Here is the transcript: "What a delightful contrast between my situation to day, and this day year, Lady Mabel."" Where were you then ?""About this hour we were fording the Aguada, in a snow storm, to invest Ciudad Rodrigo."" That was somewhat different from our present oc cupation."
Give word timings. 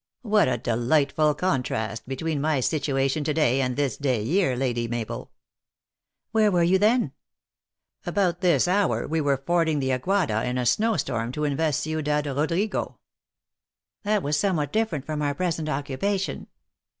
"What 0.23 0.47
a 0.47 0.57
delightful 0.57 1.35
contrast 1.35 2.07
between 2.07 2.41
my 2.41 2.59
situation 2.59 3.23
to 3.23 3.35
day, 3.35 3.61
and 3.61 3.75
this 3.75 3.97
day 3.97 4.23
year, 4.23 4.55
Lady 4.55 4.87
Mabel."" 4.87 5.29
Where 6.31 6.49
were 6.51 6.63
you 6.63 6.79
then 6.79 7.11
?""About 8.07 8.41
this 8.41 8.67
hour 8.67 9.07
we 9.07 9.21
were 9.21 9.37
fording 9.37 9.77
the 9.79 9.91
Aguada, 9.93 10.43
in 10.43 10.57
a 10.57 10.65
snow 10.65 10.97
storm, 10.97 11.31
to 11.33 11.43
invest 11.43 11.81
Ciudad 11.83 12.25
Rodrigo."" 12.25 12.97
That 14.03 14.23
was 14.23 14.37
somewhat 14.39 14.73
different 14.73 15.05
from 15.05 15.21
our 15.21 15.35
present 15.35 15.69
oc 15.69 15.85
cupation." 15.85 16.47